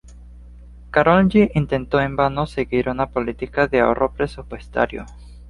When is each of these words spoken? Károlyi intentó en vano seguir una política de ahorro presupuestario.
Károlyi 0.89 1.49
intentó 1.53 1.99
en 1.99 2.15
vano 2.15 2.47
seguir 2.47 2.89
una 2.89 3.05
política 3.11 3.67
de 3.67 3.81
ahorro 3.81 4.11
presupuestario. 4.11 5.05